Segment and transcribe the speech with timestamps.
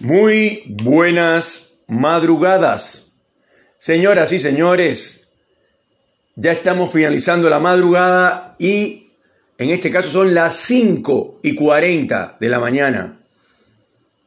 [0.00, 3.12] Muy buenas madrugadas.
[3.76, 5.28] Señoras y señores,
[6.36, 9.10] ya estamos finalizando la madrugada y
[9.58, 13.20] en este caso son las 5 y 40 de la mañana.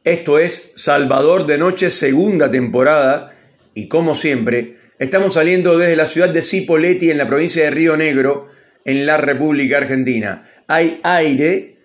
[0.04, 3.34] Esto es Salvador de Noche, segunda temporada
[3.74, 7.96] y como siempre, estamos saliendo desde la ciudad de Cipolletti en la provincia de Río
[7.96, 8.48] Negro,
[8.84, 10.48] en la República Argentina.
[10.68, 11.78] Hay aire,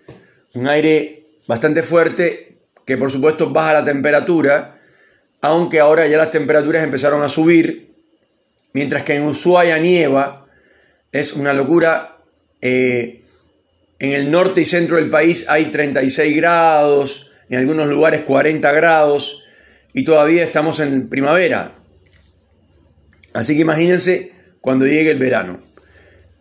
[0.54, 2.49] un aire bastante fuerte
[2.90, 4.80] que por supuesto baja la temperatura,
[5.40, 7.92] aunque ahora ya las temperaturas empezaron a subir,
[8.72, 10.46] mientras que en Ushuaia nieva,
[11.12, 12.16] es una locura.
[12.60, 13.22] Eh,
[14.00, 19.44] en el norte y centro del país hay 36 grados, en algunos lugares 40 grados,
[19.92, 21.74] y todavía estamos en primavera.
[23.34, 25.60] Así que imagínense cuando llegue el verano.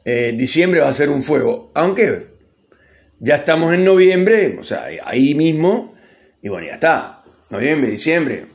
[0.03, 2.25] Eh, diciembre va a ser un fuego, aunque
[3.19, 5.98] ya estamos en noviembre, o sea, ahí mismo
[6.41, 7.23] y bueno, ya está.
[7.49, 8.45] Noviembre, diciembre.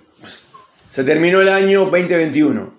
[0.89, 2.73] Se terminó el año 2021.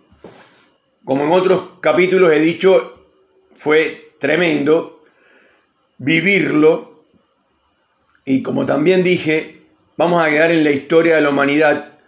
[1.03, 3.07] Como en otros capítulos he dicho,
[3.53, 5.03] fue tremendo
[5.97, 7.03] vivirlo.
[8.23, 9.61] Y como también dije,
[9.97, 11.99] vamos a quedar en la historia de la humanidad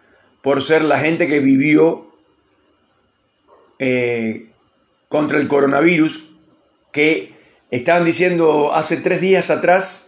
[0.41, 2.11] por ser la gente que vivió
[3.77, 4.47] eh,
[5.09, 6.31] contra el coronavirus,
[6.91, 7.33] que
[7.69, 10.06] estaban diciendo hace tres días atrás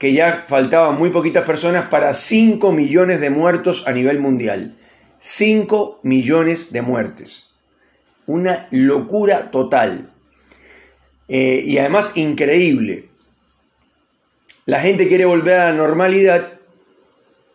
[0.00, 4.78] que ya faltaban muy poquitas personas para 5 millones de muertos a nivel mundial.
[5.18, 7.50] 5 millones de muertes.
[8.24, 10.10] Una locura total.
[11.28, 13.10] Eh, y además increíble.
[14.64, 16.54] La gente quiere volver a la normalidad,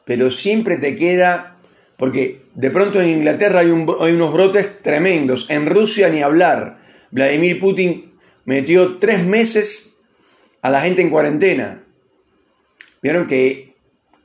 [0.06, 1.58] pero siempre te queda,
[1.98, 6.78] porque de pronto en Inglaterra hay, hay unos brotes tremendos, en Rusia ni hablar.
[7.10, 10.00] Vladimir Putin metió tres meses
[10.62, 11.85] a la gente en cuarentena.
[13.06, 13.76] Vieron que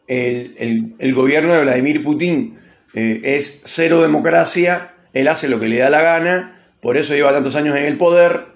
[0.07, 2.59] el, gobierno de Vladimir Putin
[2.95, 7.31] eh, es cero democracia, él hace lo que le da la gana, por eso lleva
[7.31, 8.47] tantos años en el poder,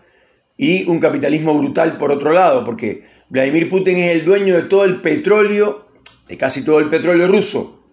[0.57, 4.87] y un capitalismo brutal por otro lado, porque Vladimir Putin es el dueño de todo
[4.87, 5.89] el petróleo,
[6.27, 7.85] de casi todo el petróleo ruso,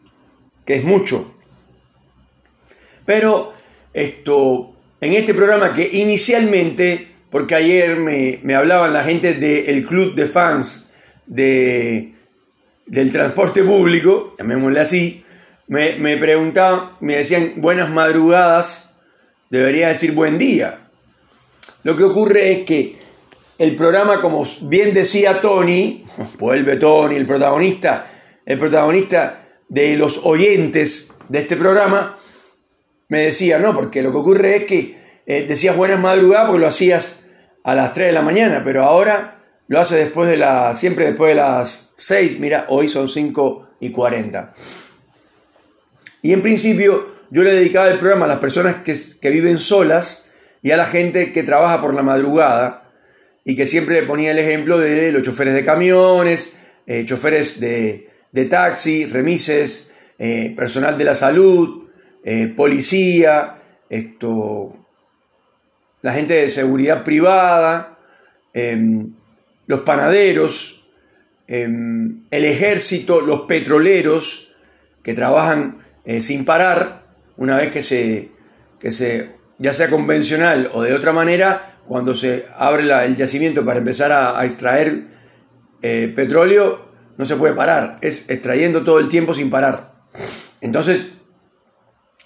[0.66, 1.36] que es mucho.
[3.06, 3.52] Pero
[3.94, 10.16] esto, en este programa que inicialmente, porque ayer me, me hablaban la gente del club
[10.16, 10.88] de fans
[11.26, 12.21] de
[12.92, 15.24] del transporte público, llamémosle así,
[15.68, 18.98] me, me preguntaban, me decían buenas madrugadas,
[19.50, 20.90] debería decir buen día.
[21.84, 22.98] Lo que ocurre es que
[23.58, 26.04] el programa, como bien decía Tony,
[26.38, 28.08] vuelve Tony, el protagonista,
[28.46, 32.14] el protagonista de los oyentes de este programa,
[33.08, 36.68] me decía, no, porque lo que ocurre es que eh, decías buenas madrugadas porque lo
[36.68, 37.24] hacías
[37.64, 39.41] a las 3 de la mañana, pero ahora
[39.72, 43.90] lo hace después de la, siempre después de las 6, mira, hoy son 5 y
[43.90, 44.52] 40.
[46.24, 50.30] Y en principio yo le dedicaba el programa a las personas que, viven solas
[50.62, 52.92] y a la gente que trabaja por la madrugada
[53.46, 56.52] y que siempre ponía el ejemplo de los choferes de camiones,
[56.86, 58.10] eh, choferes de,
[58.50, 61.88] taxi, remises, eh, personal de la salud,
[62.26, 64.76] eh, policía, esto,
[66.02, 67.98] la gente de seguridad privada,
[68.54, 69.14] em,
[69.68, 70.90] los panaderos,
[71.48, 74.54] em, el ejército, los petroleros
[75.04, 77.06] que trabajan eh, sin parar,
[77.38, 78.32] una vez que se,
[78.80, 83.80] que se, ya sea convencional o de otra manera, cuando se abre el yacimiento para
[83.80, 85.08] empezar a, extraer
[85.82, 89.94] eh, petróleo, no se puede parar, es extrayendo todo el tiempo sin parar.
[90.62, 91.08] Entonces,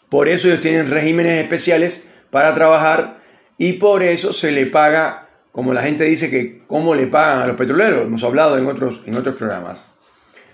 [0.10, 3.22] por eso ellos tienen regímenes especiales para trabajar
[3.58, 5.25] y por eso se le paga
[5.56, 9.02] como la gente dice que cómo le pagan a los petroleros, hemos hablado en otros,
[9.06, 9.86] en otros programas.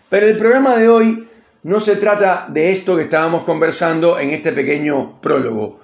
[0.09, 1.27] Pero el programa de hoy
[1.63, 5.79] no se trata de esto que estábamos conversando en este pequeño prólogo.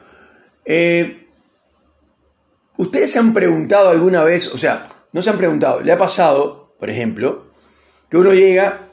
[0.64, 1.30] Eh,
[2.78, 4.84] ¿Ustedes se han preguntado alguna vez, o sea,
[5.14, 7.48] no se han preguntado, le ha pasado, por ejemplo,
[8.12, 8.92] que uno llega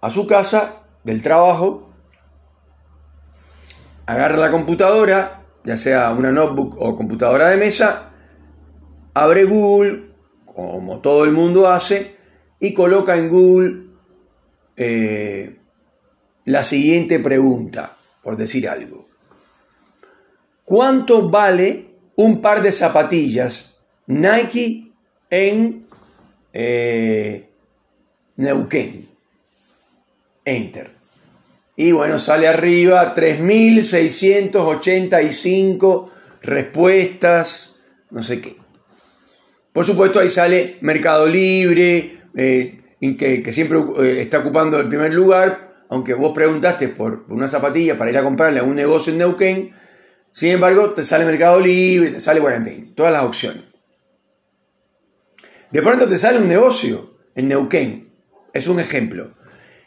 [0.00, 1.92] a su casa del trabajo,
[4.06, 8.11] agarra la computadora, ya sea una notebook o computadora de mesa,
[9.14, 10.10] abre Google,
[10.44, 12.14] como todo el mundo hace,
[12.60, 13.86] y coloca en Google
[14.76, 15.58] eh,
[16.44, 19.08] la siguiente pregunta, por decir algo.
[20.64, 24.92] ¿Cuánto vale un par de zapatillas Nike
[25.28, 25.86] en
[26.52, 27.48] eh,
[28.36, 29.08] Neuquén?
[30.44, 30.90] Enter.
[31.76, 36.10] Y bueno, sale arriba 3.685
[36.42, 37.76] respuestas,
[38.10, 38.56] no sé qué.
[39.72, 45.84] Por supuesto, ahí sale Mercado Libre, eh, que, siempre eh, está ocupando el primer lugar,
[45.88, 49.72] aunque vos preguntaste por una zapatilla para ir a comprarle a un negocio en Neuquén,
[50.30, 53.64] sin embargo, te sale Mercado Libre, te sale, bueno, todas las opciones.
[55.70, 58.08] De pronto te sale un negocio en Neuquén,
[58.52, 59.32] es un ejemplo,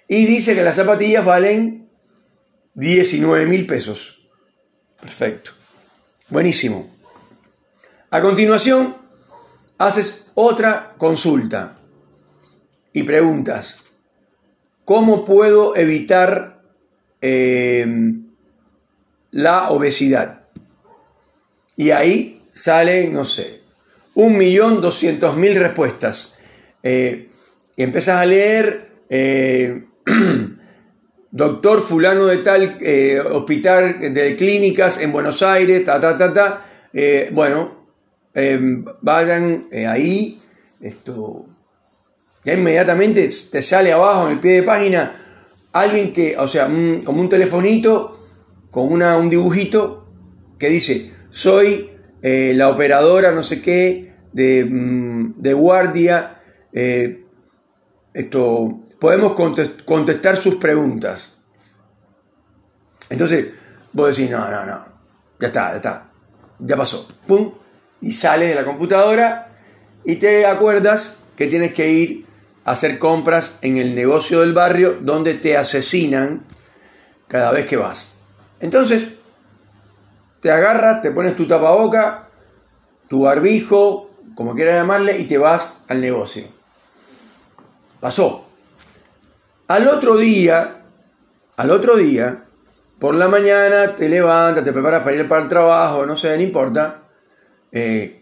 [0.07, 1.89] y dice que las zapatillas valen
[2.75, 4.27] 19 mil pesos.
[4.99, 5.51] Perfecto.
[6.29, 6.91] Buenísimo.
[8.09, 8.95] A continuación,
[9.77, 11.77] haces otra consulta
[12.94, 13.83] y preguntas,
[14.86, 16.62] ¿cómo puedo evitar
[17.22, 17.86] eh,
[19.31, 20.42] la obesidad?
[21.75, 23.62] Y ahí salen, no sé,
[24.13, 26.38] un millón doscientos mil respuestas.
[26.81, 27.27] Eh,
[27.75, 29.83] y empiezas a leer, eh,
[31.31, 32.77] doctor fulano de tal,
[33.33, 36.66] hospital de clínicas en Buenos Aires, ta, ta, ta, ta.
[37.33, 37.75] bueno,
[39.01, 40.39] vayan ahí,
[40.81, 41.45] esto,
[42.43, 45.25] ya inmediatamente te sale abajo en el pie de página
[45.75, 48.17] alguien que, o sea, como un telefonito
[48.71, 50.07] con una, un dibujito
[50.57, 51.91] que dice, soy
[52.21, 56.41] eh, la operadora no sé qué de, mm, guardia,
[56.71, 57.25] eh,
[58.13, 61.38] esto, podemos contestar sus preguntas.
[63.09, 63.47] Entonces,
[63.91, 64.85] vos decís, no, no, no,
[65.39, 66.09] ya está, ya está,
[66.59, 67.51] ya pasó, pum,
[68.05, 69.47] y sales de la computadora
[70.03, 72.25] y te acuerdas que tienes que ir
[72.63, 76.43] hacer compras en el negocio del barrio donde te asesinan
[77.27, 78.09] cada vez que vas.
[78.59, 79.07] Entonces,
[80.39, 82.29] te agarras, te pones tu tapaboca,
[83.09, 86.43] tu barbijo, como quieras llamarle, y te vas al negocio.
[87.99, 88.45] Pasó.
[89.67, 90.75] Al otro día,
[91.57, 92.43] al otro día,
[92.99, 96.43] por la mañana te levantas, te preparas para ir para el trabajo, no sé, no
[96.43, 97.01] importa.
[97.75, 98.22] Eh,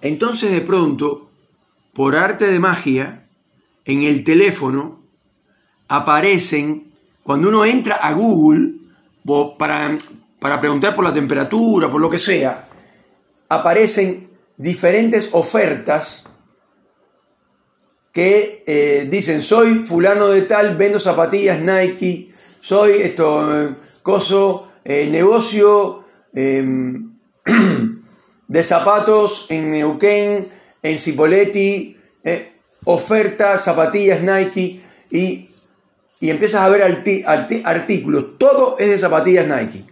[0.00, 1.28] entonces de pronto
[1.92, 3.26] por arte de magia,
[3.84, 5.00] en el teléfono
[5.88, 6.92] aparecen,
[7.24, 8.74] cuando uno entra a Google
[9.58, 9.98] para,
[10.38, 12.68] para preguntar por la temperatura, por lo que sea,
[13.48, 16.24] aparecen diferentes ofertas
[18.12, 26.04] que eh, dicen, soy fulano de tal, vendo zapatillas Nike, soy esto, eh, coso, negocio
[26.32, 27.14] em,
[28.48, 30.48] de zapatos en Neuquén,
[30.82, 32.52] en Cipoletti, eh,
[32.84, 34.80] ofertas, zapatillas Nike
[35.10, 35.48] y,
[36.20, 36.82] y empiezas a ver
[37.64, 38.38] artículos.
[38.38, 39.84] Todo es de zapatillas Nike.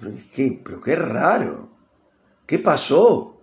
[0.00, 1.70] Pero qué, pero qué raro.
[2.46, 3.40] ¿Qué pasó?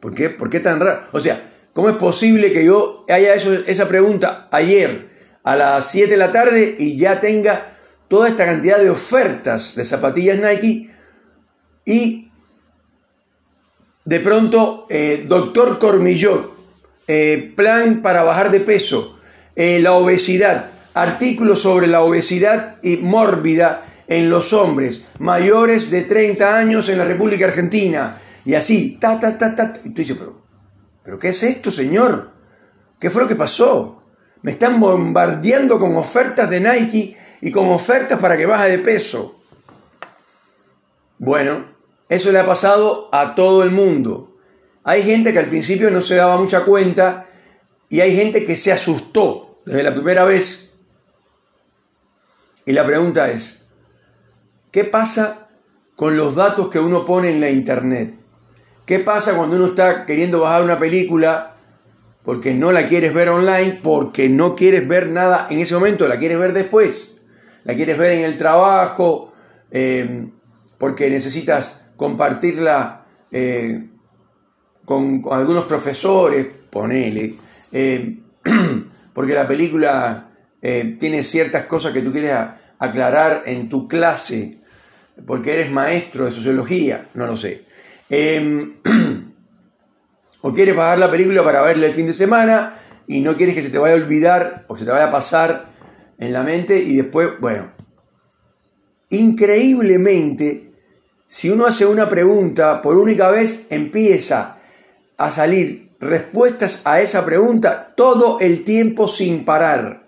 [0.00, 1.02] ¿Por qué, ¿Por qué tan raro?
[1.12, 5.10] O sea, ¿cómo es posible que yo haya hecho esa pregunta ayer
[5.42, 7.76] a las 7 de la tarde y ya tenga
[8.08, 10.93] toda esta cantidad de ofertas de zapatillas Nike
[11.84, 12.30] y
[14.04, 16.54] de pronto, eh, doctor Cormillot,
[17.06, 19.18] eh, plan para bajar de peso,
[19.56, 26.56] eh, la obesidad, artículos sobre la obesidad y mórbida en los hombres mayores de 30
[26.56, 28.18] años en la República Argentina.
[28.44, 29.74] Y así, ta, ta, ta, ta.
[29.84, 30.42] Y tú dices, pero,
[31.02, 32.30] pero ¿qué es esto, señor?
[33.00, 34.02] ¿Qué fue lo que pasó?
[34.42, 39.40] Me están bombardeando con ofertas de Nike y con ofertas para que baje de peso.
[41.18, 41.73] Bueno,
[42.08, 44.36] eso le ha pasado a todo el mundo.
[44.82, 47.26] Hay gente que al principio no se daba mucha cuenta
[47.88, 50.72] y hay gente que se asustó desde la primera vez.
[52.66, 53.66] Y la pregunta es,
[54.70, 55.48] ¿qué pasa
[55.96, 58.14] con los datos que uno pone en la internet?
[58.86, 61.56] ¿Qué pasa cuando uno está queriendo bajar una película
[62.24, 66.18] porque no la quieres ver online, porque no quieres ver nada en ese momento, la
[66.18, 67.20] quieres ver después?
[67.64, 69.32] La quieres ver en el trabajo,
[69.70, 70.28] eh,
[70.78, 73.88] porque necesitas compartirla eh,
[74.84, 77.34] con, algunos profesores, ponele,
[77.72, 78.18] eh,
[79.12, 82.34] porque la película eh, tiene ciertas cosas que tú quieres
[82.78, 84.58] aclarar en tu clase,
[85.26, 87.64] porque eres maestro de sociología, no lo sé.
[88.10, 88.74] Em,
[90.40, 92.74] o quieres pagar la película para verla el fin de semana
[93.06, 95.66] y no quieres que se te vaya a olvidar o se te vaya a pasar
[96.18, 97.72] en la mente y después, bueno,
[99.10, 100.73] increíblemente
[101.34, 104.58] si uno hace una pregunta por única vez, empieza
[105.16, 110.06] a salir respuestas a esa pregunta todo el tiempo sin parar.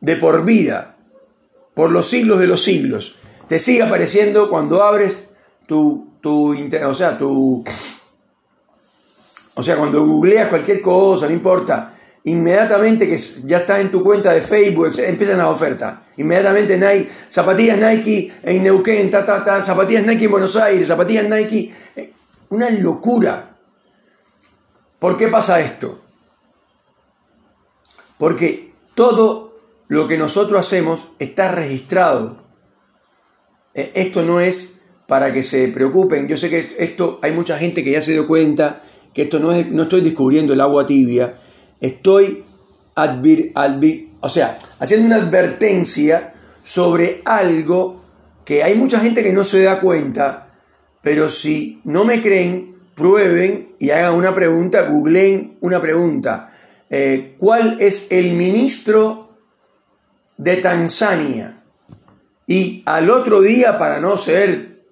[0.00, 0.96] De por vida,
[1.72, 3.14] por los siglos de los siglos.
[3.46, 5.28] Te sigue apareciendo cuando abres
[5.68, 7.64] tu, tu o sea, tu,
[9.54, 11.96] o sea, cuando googleas cualquier cosa, no importa,
[12.28, 15.98] inmediatamente que ya estás en tu cuenta de Facebook, empiezan las ofertas.
[16.16, 21.72] Inmediatamente Nike, zapatillas Nike en Neuquén, ta, ta, zapatillas Nike en Buenos Aires, zapatillas Nike.
[21.96, 22.12] Eh,
[22.50, 23.56] una locura.
[24.98, 26.00] ¿Por qué pasa esto?
[28.18, 32.42] Porque todo lo que nosotros hacemos está registrado.
[33.74, 36.28] Eh, esto no es para que se preocupen.
[36.28, 38.82] Yo sé que esto hay mucha gente que ya se dio cuenta
[39.14, 41.40] que esto no es, no estoy descubriendo el agua tibia,
[41.80, 42.44] estoy
[44.20, 48.02] o sea, haciendo una advertencia sobre algo
[48.44, 50.48] que hay mucha gente que no se da cuenta,
[51.00, 56.52] pero si no me creen, prueben y hagan una pregunta, googleen una pregunta.
[56.90, 59.30] Eh, ¿Cuál es el ministro
[60.36, 61.62] de Tanzania?
[62.46, 64.82] Y al otro día, para no ser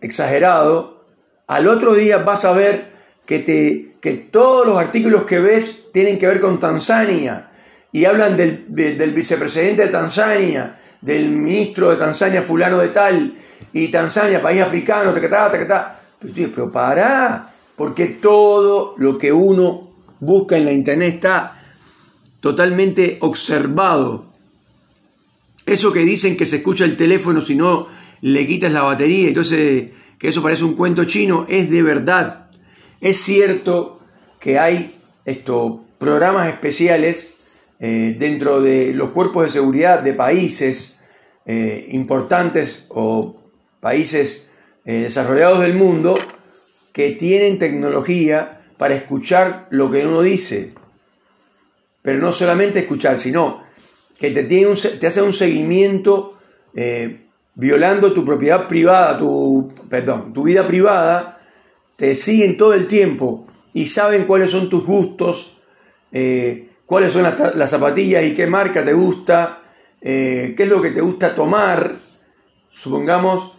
[0.00, 1.04] exagerado,
[1.46, 2.92] al otro día vas a ver
[3.26, 7.50] que, te, que todos los artículos que ves tienen que ver con Tanzania
[7.92, 13.34] y hablan del, vicepresidente de Tanzania, del ministro de Tanzania fulano de tal,
[13.72, 19.90] y Tanzania, país africano, te ta Pero, pero pará, porque todo lo que uno
[20.20, 21.62] busca en la internet está
[22.40, 24.26] totalmente observado.
[25.66, 27.88] Eso que dicen que se escucha el teléfono si no
[28.20, 32.45] le quitas la batería, entonces que eso parece un cuento chino, es de verdad.
[33.00, 34.00] Es cierto
[34.40, 37.36] que hay estos programas especiales
[37.78, 40.98] eh, dentro de los cuerpos de seguridad de países
[41.44, 43.36] eh, importantes o
[43.80, 44.50] países
[44.84, 46.18] eh, desarrollados del mundo
[46.92, 50.72] que tienen tecnología para escuchar lo que uno dice.
[52.00, 53.62] Pero no solamente escuchar, sino
[54.18, 56.32] que te, tiene te hace un seguimiento
[57.54, 61.35] violando tu propiedad privada, tu, perdón, tu vida privada,
[61.96, 65.60] te siguen todo el tiempo y saben cuáles son tus gustos,
[66.86, 69.62] cuáles son las, zapatillas y qué marca te gusta,
[70.00, 71.96] eh, qué es lo que te gusta tomar.
[72.70, 73.52] Supongamos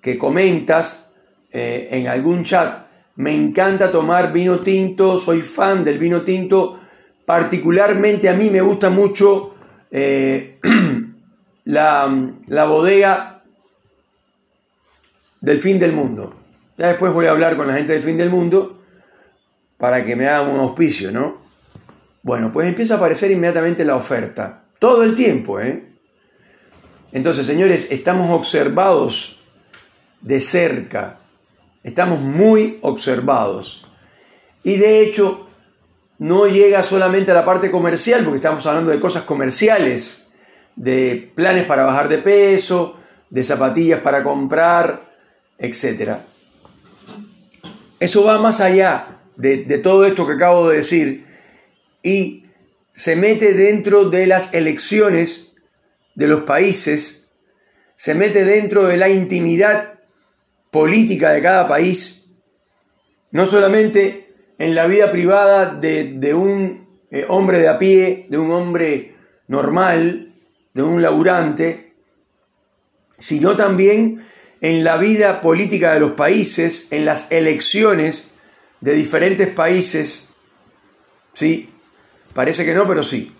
[0.00, 1.12] que comentas
[1.52, 2.86] eh, en algún chat,
[3.16, 6.80] me encanta tomar vino tinto, soy fan del vino tinto,
[7.26, 9.54] particularmente a mí me gusta mucho
[9.90, 10.58] eh,
[11.64, 13.42] la, la bodega
[15.40, 16.34] del fin del mundo.
[16.78, 18.82] Ya después voy a hablar con la gente del fin del mundo
[19.76, 21.38] para que me hagan un auspicio, ¿no?
[22.22, 24.62] Bueno, pues empieza a aparecer inmediatamente la oferta.
[24.78, 25.88] Todo el tiempo, ¿eh?
[27.10, 29.40] Entonces, señores, estamos observados
[30.20, 31.18] de cerca.
[31.82, 33.86] Estamos muy observados.
[34.62, 35.48] Y de hecho,
[36.18, 40.28] no llega solamente a la parte comercial, porque estamos hablando de cosas comerciales,
[40.76, 42.98] de planes para bajar de peso,
[43.30, 45.12] de zapatillas para comprar,
[45.58, 46.18] etc.
[48.00, 51.26] Eso va más allá de, todo esto que acabo de decir
[52.02, 52.46] y
[52.92, 55.52] se mete dentro de las elecciones
[56.14, 57.30] de los países,
[57.96, 60.00] se mete dentro de la intimidad
[60.70, 62.30] política de cada país,
[63.30, 68.50] no solamente en la vida privada de, un eh, hombre de a pie, de un
[68.52, 70.32] hombre normal,
[70.74, 71.94] de un laburante,
[73.16, 74.24] sino también
[74.60, 78.32] en la vida política de los países, en las elecciones
[78.80, 80.28] de diferentes países,
[81.32, 81.70] ¿sí?
[82.34, 83.34] Parece que no, pero sí.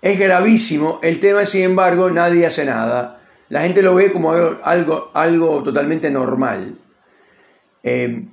[0.00, 1.00] Es gravísimo.
[1.02, 3.20] El tema, sin embargo, nadie hace nada.
[3.48, 6.78] La gente lo ve como algo, algo, totalmente normal.
[7.82, 8.26] Eh,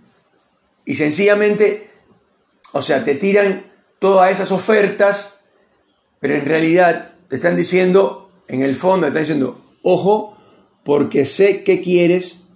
[0.85, 1.89] y sencillamente,
[2.73, 3.65] o sea, te tiran
[3.99, 5.47] todas esas ofertas,
[6.19, 10.34] pero en realidad te están diciendo, en el fondo, te están diciendo, ojo,
[10.85, 12.47] porque sé qué quieres,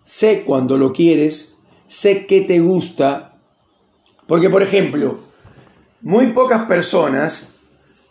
[0.00, 1.56] sé cuándo lo quieres,
[1.86, 3.36] sé qué te gusta.
[4.26, 5.18] Porque, por ejemplo,
[6.00, 7.50] muy pocas personas,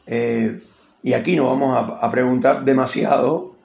[0.06, 0.62] eh,
[1.02, 3.56] y aquí no vamos a, preguntar demasiado,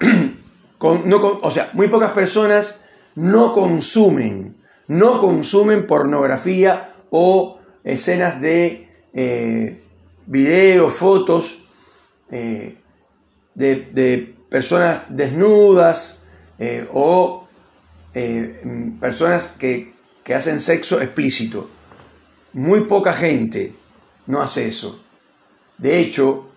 [0.80, 4.56] o sea, muy pocas personas no consumen,
[4.86, 9.82] no consumen pornografía o escenas de eh,
[10.26, 11.68] videos, fotos
[12.30, 12.78] eh,
[13.54, 16.24] de, personas desnudas
[16.92, 17.46] o
[19.00, 19.94] personas que
[20.34, 21.68] hacen sexo explícito.
[22.52, 23.74] Muy poca gente
[24.26, 25.02] no hace eso.
[25.78, 26.48] De hecho,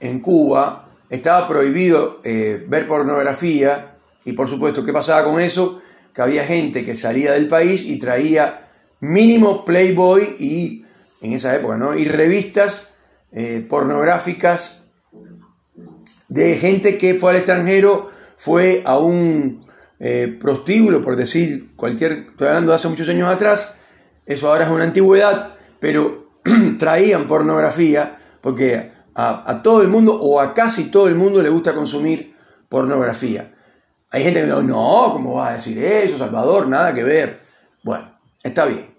[0.00, 5.80] en Cuba estaba prohibido eh, ver pornografía y por supuesto, ¿qué pasaba con eso?
[6.12, 8.68] Que había gente que salía del país y traía
[9.00, 10.84] mínimo Playboy y
[11.20, 11.96] en esa época, ¿no?
[11.96, 12.94] Y revistas
[13.32, 14.79] eh, pornográficas
[16.30, 18.08] de gente que fue al extranjero,
[18.38, 19.66] fue a un
[19.98, 23.76] eh, prostíbulo, por decir cualquier, estoy hablando de hace muchos años atrás,
[24.24, 26.30] eso ahora es una antigüedad, pero
[26.78, 31.74] traían pornografía porque a, todo el mundo o a casi todo el mundo le gusta
[31.74, 32.34] consumir
[32.68, 33.54] pornografía.
[34.10, 36.68] Hay gente que me dice, no, ¿cómo vas a decir eso, Salvador?
[36.68, 37.40] Nada que ver.
[37.82, 38.94] Bueno, está bien.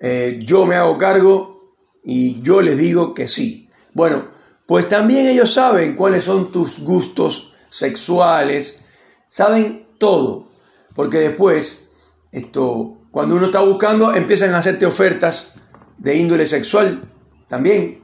[0.00, 3.68] Eh, yo me hago cargo y yo les digo que sí.
[3.92, 4.31] Bueno,
[4.72, 8.82] pues también ellos saben cuáles son tus gustos sexuales,
[9.28, 10.48] saben todo,
[10.94, 11.90] porque después,
[12.32, 15.52] esto, cuando uno está buscando, empiezan a hacerte ofertas
[15.98, 17.02] de índole sexual
[17.48, 18.02] también.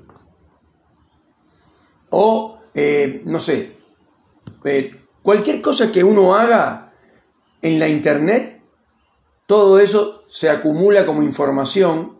[2.11, 3.75] O, eh, no sé,
[4.63, 4.91] eh,
[5.23, 6.93] cualquier cosa que uno haga
[7.63, 8.61] en la internet,
[9.47, 12.19] todo eso se acumula como información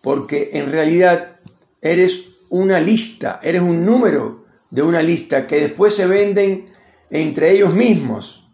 [0.00, 1.40] porque en realidad
[1.82, 6.66] eres una lista, eres un número de una lista que después se venden
[7.10, 8.48] entre ellos mismos.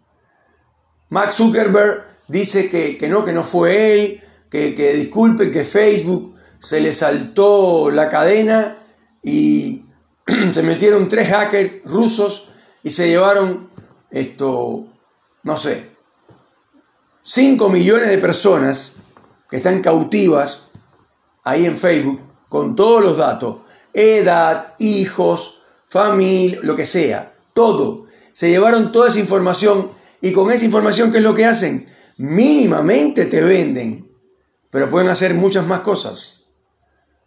[1.11, 6.81] Max Zuckerberg dice que, no, que no fue él, que, que disculpen que Facebook se
[6.81, 8.77] le saltó la cadena
[9.23, 9.85] y
[10.53, 13.71] se metieron tres hackers rusos y se llevaron
[14.11, 14.87] esto,
[15.43, 15.91] no sé,
[17.23, 18.95] 5 millones de personas
[19.51, 20.71] que están cautivas
[21.43, 23.59] ahí en Facebook con todos los datos,
[23.97, 28.07] edad, hijos, familia, lo que sea, todo.
[28.33, 31.89] Se llevaron toda esa información y con esa información, ¿qué es lo que hacen?
[32.19, 34.11] Mínimamente te venden,
[34.71, 36.47] pero pueden hacer muchas más cosas.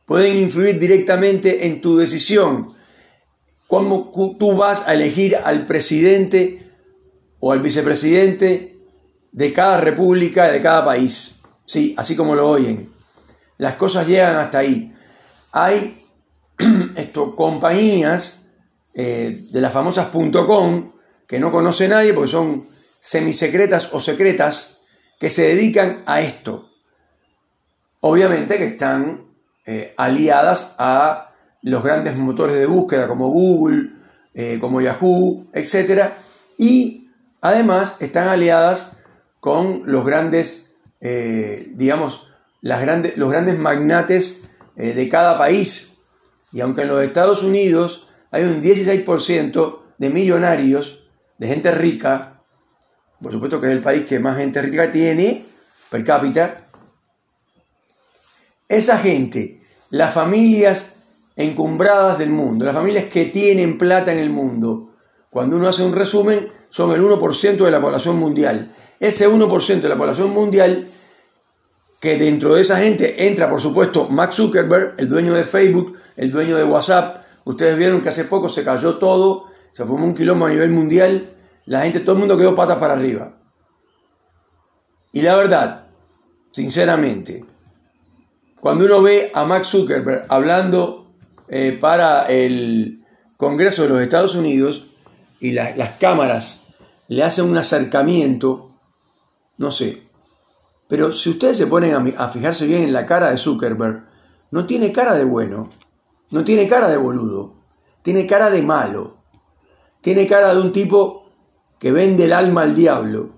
[0.06, 2.74] Pueden influir directamente en tu decisión.
[3.68, 6.72] Cómo tú vas a elegir al presidente
[7.40, 8.78] o al vicepresidente
[9.32, 11.36] de cada república, de cada país.
[11.66, 12.90] Sí, así como lo oyen.
[13.58, 14.94] Las cosas llegan hasta ahí.
[15.52, 16.00] Hay
[16.96, 18.50] esto, compañías
[18.94, 20.92] eh, de las famosas .com
[21.28, 22.68] que no conoce nadie porque son
[23.00, 24.82] semisecretas o secretas
[25.20, 26.70] que se dedican a esto.
[28.01, 29.28] Obviamente que están
[29.66, 33.92] eh, aliadas a los grandes motores de búsqueda como Google,
[34.34, 36.13] eh, como Yahoo, etc.
[36.58, 37.10] Y
[37.42, 38.98] además están aliadas
[39.39, 42.28] con los grandes, digamos,
[42.60, 45.88] las grandes, los grandes magnates de cada país.
[46.51, 51.07] Y aunque en los Estados Unidos hay un 16% de millonarios,
[51.38, 52.42] de gente rica,
[53.22, 55.46] por supuesto que es el país que más gente rica tiene
[55.90, 56.66] per cápita,
[58.68, 60.96] esa gente, las familias
[61.35, 64.90] encumbradas del mundo, las familias que tienen plata en el mundo,
[65.29, 68.72] cuando uno hace un resumen, son el 1% de la población mundial.
[69.00, 70.88] Ese 1% de la población mundial,
[72.00, 76.31] que dentro de esa gente entra, por supuesto, Max Zuckerberg, el dueño de Facebook, el
[76.31, 77.25] dueño de WhatsApp.
[77.44, 81.33] Ustedes vieron que hace poco se cayó todo, se formó un quilombo a nivel mundial,
[81.66, 83.38] la gente, todo el mundo quedó patas para arriba.
[85.12, 85.88] Y la verdad,
[86.51, 87.46] sinceramente,
[88.59, 91.12] cuando uno ve a Max Zuckerberg hablando
[91.48, 93.03] eh, para el
[93.38, 94.88] Congreso de los Estados Unidos
[95.40, 96.68] y las cámaras
[97.07, 98.72] le hacen un acercamiento,
[99.57, 100.08] no sé.
[100.90, 104.06] Pero si ustedes se ponen a, a fijarse bien en la cara de Zuckerberg,
[104.50, 105.70] no tiene cara de bueno,
[106.32, 107.54] no tiene cara de boludo,
[108.02, 109.18] tiene cara de malo,
[110.02, 111.30] tiene cara de un tipo
[111.78, 113.36] que vende el alma al diablo.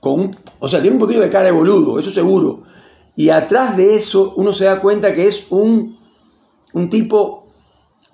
[0.00, 2.64] Con o sea, tiene un poquito de cara de boludo, eso seguro.
[3.14, 5.98] Y atrás de eso uno se da cuenta que es un,
[6.72, 7.46] un tipo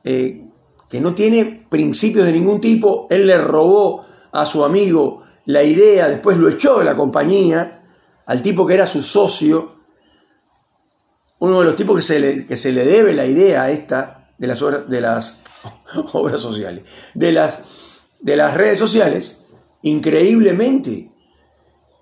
[0.05, 0.47] eh,
[0.91, 3.07] que no tiene principios de ningún tipo.
[3.09, 7.84] Él le robó a su amigo la idea, después lo echó de la compañía,
[8.27, 9.77] al tipo que era su socio,
[11.39, 14.47] uno de los tipos que se le, que se le debe la idea esta de
[14.47, 15.43] las, obras, de las
[16.13, 16.85] obras sociales,
[17.15, 19.45] de las, de las redes sociales,
[19.83, 21.13] increíblemente.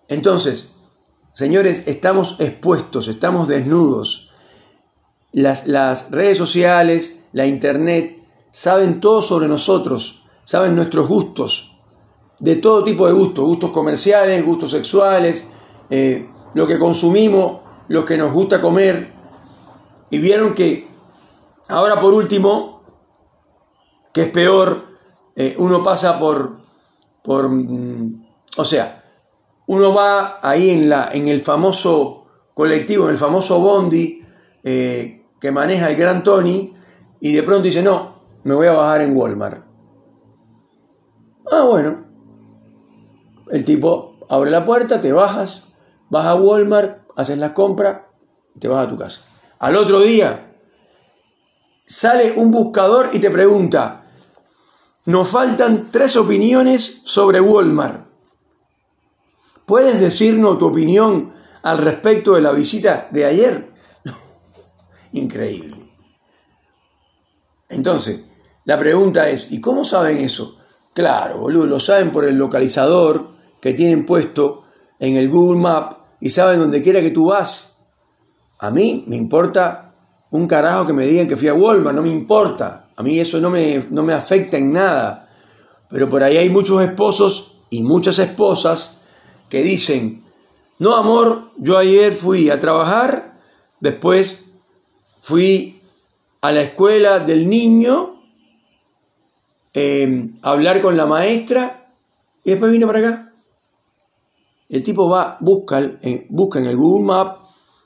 [0.08, 0.72] Entonces,
[1.32, 4.30] señores, estamos expuestos, estamos desnudos.
[5.32, 11.80] Las, las redes sociales, la internet, saben todo sobre nosotros, saben nuestros gustos,
[12.38, 15.48] de todo tipo de gustos, gustos comerciales, gustos sexuales,
[15.94, 19.12] eh, lo que consumimos, lo que nos gusta comer.
[20.08, 20.88] Y vieron que
[21.68, 22.82] ahora por último,
[24.10, 24.86] que es peor,
[25.36, 26.60] eh, uno pasa por,
[27.22, 28.24] por, mm,
[28.56, 29.04] o sea,
[29.66, 32.24] uno va ahí en, la, en el famoso
[32.54, 34.24] colectivo, en el famoso bondi
[34.64, 36.72] eh, que maneja el gran Tony,
[37.20, 39.62] y de pronto dice, no, me voy a bajar en Walmart.
[41.50, 42.06] Ah, bueno,
[43.50, 45.68] el tipo abre la puerta, te bajas,
[46.12, 48.10] vas a Walmart, haces la compra
[48.54, 49.22] y te vas a tu casa.
[49.60, 50.58] Al otro día
[51.86, 54.04] sale un buscador y te pregunta,
[55.06, 58.06] nos faltan tres opiniones sobre Walmart.
[59.64, 63.72] ¿Puedes decirnos tu opinión al respecto de la visita de ayer?
[65.12, 65.78] Increíble.
[67.70, 68.26] Entonces,
[68.66, 70.58] la pregunta es, ¿y cómo saben eso?
[70.92, 73.30] Claro, boludo, lo saben por el localizador
[73.62, 74.64] que tienen puesto
[74.98, 77.76] en el Google Map y saben donde quiera que tú vas.
[78.60, 79.92] A mí me importa
[80.30, 82.84] un carajo que me digan que fui a Walmart, no me importa.
[82.94, 85.28] A mí eso no me, no me afecta en nada.
[85.90, 89.02] Pero por ahí hay muchos esposos y muchas esposas
[89.48, 90.24] que dicen,
[90.78, 93.40] no amor, yo ayer fui a trabajar,
[93.80, 94.44] después
[95.22, 95.80] fui
[96.40, 98.22] a la escuela del niño
[99.74, 101.90] eh, a hablar con la maestra
[102.44, 103.31] y después vine para acá.
[104.72, 107.44] El tipo va, busca, en, busca en el Google Map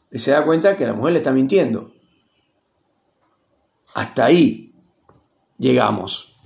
[0.09, 1.91] y se da cuenta que la mujer le está mintiendo.
[3.95, 4.73] Hasta ahí
[5.59, 6.37] llegamos.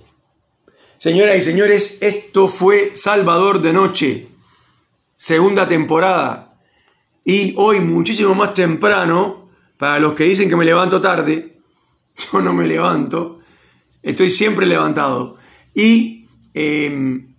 [0.97, 4.29] Señoras y señores, esto fue Salvador de Noche,
[5.15, 6.57] segunda temporada.
[7.23, 11.61] Y hoy muchísimo más temprano, para los que dicen que me levanto tarde,
[12.33, 13.41] yo no me levanto,
[14.01, 15.37] estoy siempre levantado.
[15.75, 16.25] Y
[16.55, 17.35] em,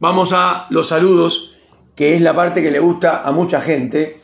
[0.00, 1.53] vamos a los saludos,
[1.94, 4.20] que es la parte que le gusta a mucha gente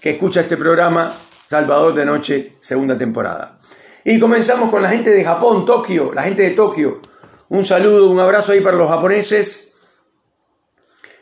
[0.00, 1.14] que escucha este programa,
[1.48, 3.58] Salvador de Noche, segunda temporada.
[4.04, 7.00] Y comenzamos con la gente de Japón, Tokio, la gente de Tokio.
[7.48, 9.72] Un saludo, un abrazo ahí para los japoneses.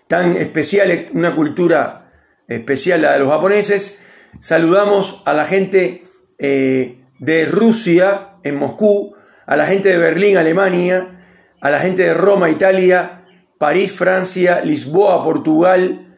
[0.09, 2.11] Tan especial, una cultura
[2.49, 4.03] especial la de los japoneses.
[4.41, 6.03] Saludamos a la gente
[6.39, 9.15] eh, de Rusia, en Moscú,
[9.47, 11.25] a la gente de Berlín, Alemania,
[11.61, 13.22] a la gente de Roma, Italia,
[13.63, 16.17] París, Francia, Lisboa, Portugal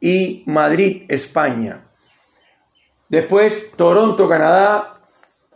[0.00, 1.86] y Madrid, España.
[3.08, 5.00] Después Toronto, Canadá,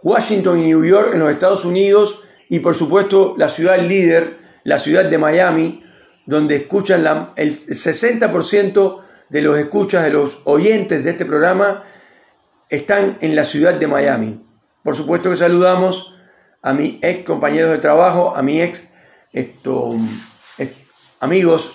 [0.01, 4.79] Washington y New York en los Estados Unidos y por supuesto la ciudad líder, la
[4.79, 5.83] ciudad de Miami,
[6.25, 11.83] donde escuchan la, el 60% de los escuchas, de los oyentes de este programa,
[12.71, 14.41] están en la ciudad de Miami.
[14.85, 16.15] Por supuesto que saludamos
[16.63, 18.89] a mi ex compañeros de trabajo, a mi ex
[19.33, 19.97] esto,
[21.25, 21.73] amigos,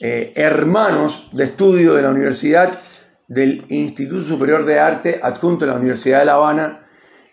[0.00, 2.78] eh, hermanos de estudio de la Universidad
[3.26, 6.86] del Instituto Superior de Arte adjunto a la Universidad de La Habana,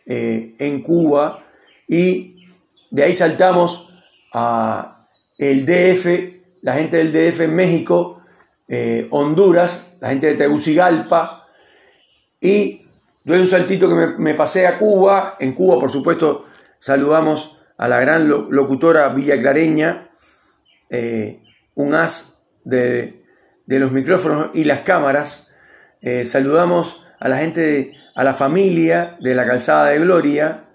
[0.08, 1.46] eh, en Cuba
[1.88, 2.48] y
[2.90, 3.94] de ahí saltamos
[4.34, 5.06] a
[5.38, 8.24] el DF, la gente del DF en México,
[8.68, 11.46] eh, Honduras, la gente de Tegucigalpa
[12.42, 12.82] y
[13.24, 16.46] doy un saltito que me, pasé a Cuba, en Cuba por supuesto
[16.80, 20.10] saludamos a la gran locutora villaclareña,
[20.90, 21.41] eh,
[21.76, 23.24] un as de,
[23.68, 25.50] los micrófonos y las cámaras,
[26.26, 30.66] saludamos a la gente de a la familia de la Calzada de Gloria,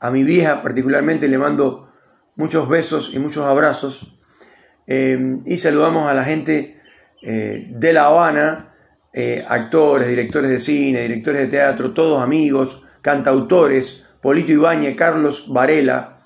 [0.00, 1.92] a mi vieja particularmente le mando
[2.36, 4.14] muchos besos y muchos abrazos,
[4.86, 6.80] eh, y saludamos a la gente
[7.22, 8.74] eh, de La Habana,
[9.12, 16.16] eh, actores, directores de cine, directores de teatro, todos amigos, cantautores, Polito Ibáñez, Carlos Varela,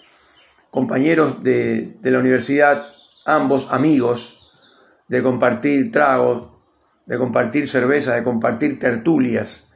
[0.70, 2.82] compañeros de, de la universidad,
[3.26, 4.50] ambos amigos,
[5.08, 6.48] de compartir tragos,
[7.06, 9.72] de compartir cerveza, de compartir tertulias.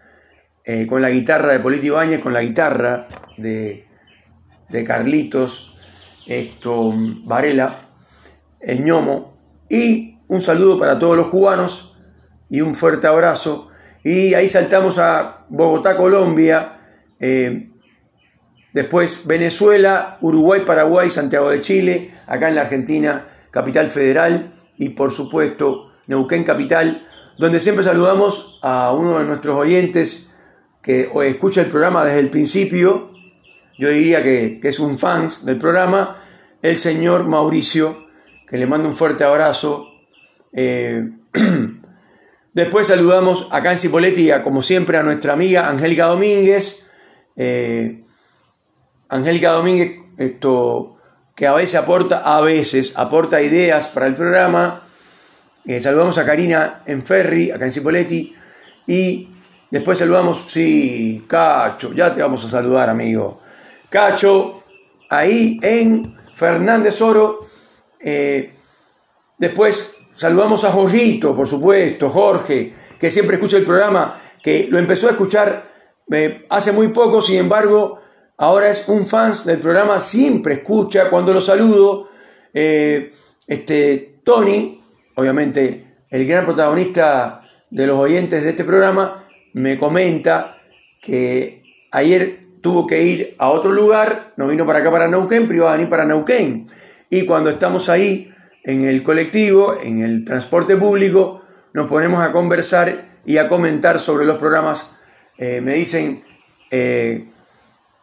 [0.64, 3.08] Eh, con la guitarra de Polito Ibáñez, con la guitarra
[3.38, 3.86] de,
[4.68, 5.70] de Carlitos
[6.26, 6.92] esto,
[7.24, 7.74] Varela,
[8.60, 9.36] el ñomo,
[9.68, 11.96] y un saludo para todos los cubanos
[12.48, 13.68] y un fuerte abrazo.
[14.04, 16.78] Y ahí saltamos a Bogotá, Colombia,
[17.18, 17.70] eh,
[18.72, 25.10] después Venezuela, Uruguay, Paraguay, Santiago de Chile, acá en la Argentina, Capital Federal y por
[25.10, 27.06] supuesto Neuquén Capital,
[27.38, 30.30] donde siempre saludamos a uno de nuestros oyentes,
[30.82, 33.10] que escucha el programa desde el principio,
[33.78, 36.16] yo diría que, es un fan del programa,
[36.60, 38.06] el señor Mauricio,
[38.46, 39.86] que le mando un fuerte abrazo.
[40.52, 41.02] Eh,
[42.52, 46.84] después saludamos acá en Cipoletti, como siempre, a nuestra amiga Angélica Domínguez.
[47.36, 48.04] Eh,
[49.08, 50.98] Angélica Domínguez, esto,
[51.40, 54.78] que a veces aporta, a veces aporta ideas para el programa.
[55.64, 58.34] Eh, saludamos a Karina en Ferry, acá en Cipoletti.
[58.86, 59.28] Y
[59.70, 63.40] Después saludamos, sí, Cacho, ya te vamos a saludar, amigo.
[63.88, 64.64] Cacho,
[65.08, 67.38] ahí en Fernández Oro.
[68.00, 68.52] Eh,
[69.38, 75.06] después saludamos a Jorgito, por supuesto, Jorge, que siempre escucha el programa, que lo empezó
[75.06, 75.64] a escuchar
[76.10, 78.00] eh, hace muy poco, sin embargo,
[78.40, 82.08] ahora es un fan del programa, siempre escucha cuando lo saludo.
[82.54, 83.10] Eh,
[83.46, 84.80] este, Tony,
[85.14, 90.56] obviamente el gran protagonista de los oyentes de este programa, me comenta
[91.02, 95.58] que ayer tuvo que ir a otro lugar, no vino para acá para Neuquén, pero
[95.58, 96.64] iba a venir para Neuquén.
[97.10, 98.32] Y cuando estamos ahí
[98.64, 101.42] en el colectivo, en el transporte público,
[101.74, 104.90] nos ponemos a conversar y a comentar sobre los programas.
[105.36, 106.24] Eh, me dicen,
[106.70, 107.29] eh,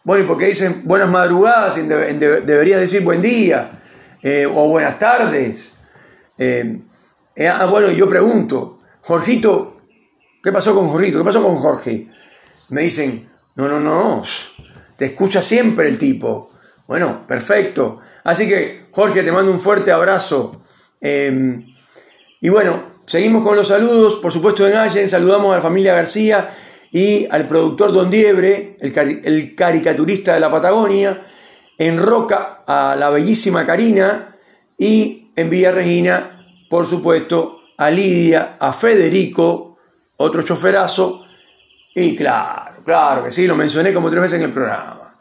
[0.07, 1.75] bueno, ¿y por qué dicen buenas madrugadas?
[1.75, 3.71] deberías decir buen día
[4.23, 5.73] eh, o buenas tardes.
[6.39, 9.77] ah, bueno, yo pregunto, Jorgito,
[10.47, 11.17] ¿Qué pasó con Jorgito?
[11.17, 12.07] ¿Qué pasó con Jorge?
[12.69, 14.21] Me dicen, no, no, no,
[14.97, 16.51] te escucha siempre el tipo.
[16.87, 17.99] Bueno, perfecto.
[18.23, 20.53] Así que, Jorge, te mando un fuerte abrazo.
[21.01, 21.65] Em,
[22.39, 26.49] y bueno, seguimos con los saludos, por supuesto en Allen, saludamos a la familia García
[26.91, 31.21] y al productor Don Diebre, el, caricaturista de la Patagonia,
[31.77, 34.35] en Roca a la bellísima Karina
[34.77, 39.77] y en Villa Regina, por supuesto, a Lidia, a Federico,
[40.17, 41.25] otro choferazo,
[41.93, 45.19] y claro, claro que sí, lo mencioné como tres veces en el programa.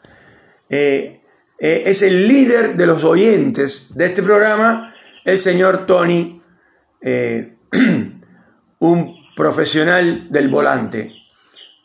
[0.69, 1.21] Eh,
[1.59, 4.93] eh, es el líder de los oyentes de este programa,
[5.25, 6.39] el señor Tony,
[7.01, 7.55] eh,
[8.79, 11.16] un profesional del volante.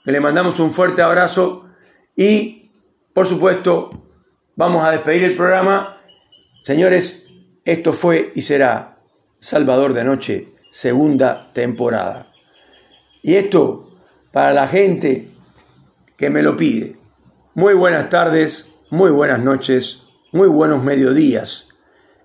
[0.05, 1.69] Le mandamos un fuerte abrazo
[2.17, 2.71] y,
[3.13, 3.91] por supuesto,
[4.57, 6.01] vamos a despedir el programa.
[6.65, 7.29] Señores,
[7.65, 8.99] esto fue y será
[9.39, 12.33] Salvador de Noche, segunda temporada.
[13.23, 13.93] Y esto
[14.33, 15.29] para la gente
[16.17, 16.97] que me lo pide.
[17.55, 21.69] Muy buenas tardes, muy buenas noches, muy buenos mediodías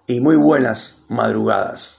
[0.08, 1.97] y muy buenas madrugadas.